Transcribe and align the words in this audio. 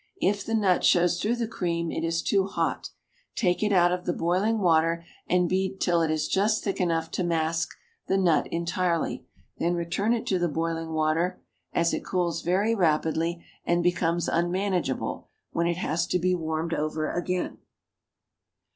If 0.19 0.43
the 0.43 0.55
nut 0.55 0.83
shows 0.83 1.21
through 1.21 1.35
the 1.35 1.47
cream 1.47 1.91
it 1.91 2.03
is 2.03 2.23
too 2.23 2.47
hot; 2.47 2.89
take 3.35 3.61
it 3.61 3.71
out 3.71 3.91
of 3.91 4.05
the 4.07 4.13
boiling 4.13 4.57
water 4.57 5.05
and 5.27 5.47
beat 5.47 5.79
till 5.79 6.01
it 6.01 6.09
is 6.09 6.27
just 6.27 6.63
thick 6.63 6.81
enough 6.81 7.11
to 7.11 7.23
mask 7.23 7.75
the 8.07 8.17
nut 8.17 8.47
entirely, 8.47 9.27
then 9.59 9.75
return 9.75 10.11
it 10.13 10.25
to 10.25 10.39
the 10.39 10.47
boiling 10.47 10.89
water, 10.93 11.39
as 11.71 11.93
it 11.93 12.03
cools 12.03 12.41
very 12.41 12.73
rapidly 12.73 13.45
and 13.63 13.83
becomes 13.83 14.27
unmanageable, 14.27 15.27
when 15.51 15.67
it 15.67 15.77
has 15.77 16.07
to 16.07 16.17
be 16.17 16.33
warmed 16.33 16.73
over 16.73 17.11
again. 17.11 17.59